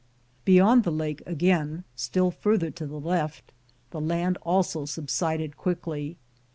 [0.45, 3.53] Beyond the lake again, still farther to the left,
[3.91, 6.17] the land also subsided quickly.